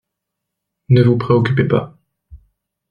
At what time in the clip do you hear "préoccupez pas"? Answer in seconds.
1.19-1.95